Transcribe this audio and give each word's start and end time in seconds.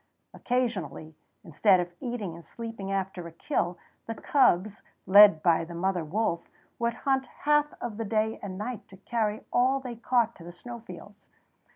Occasionally, 0.33 1.15
instead 1.43 1.79
of 1.79 1.93
eating 1.99 2.33
and 2.33 2.43
sleeping 2.43 2.91
after 2.91 3.27
a 3.27 3.31
kill, 3.31 3.77
the 4.07 4.15
cubs, 4.15 4.81
led 5.05 5.43
by 5.43 5.63
the 5.63 5.75
mother 5.75 6.03
wolf, 6.03 6.49
would 6.79 6.95
hunt 6.95 7.25
half 7.27 7.71
of 7.79 7.97
the 7.97 8.05
day 8.05 8.39
and 8.41 8.57
night 8.57 8.81
and 8.89 9.05
carry 9.05 9.45
all 9.53 9.79
they 9.79 9.95
caught 9.95 10.33
to 10.37 10.43
the 10.43 10.51
snow 10.51 10.79
fields. 10.79 11.27